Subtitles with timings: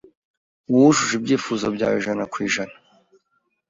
[0.69, 2.75] uwujuje ibyifuzo byawe ijana ku ijana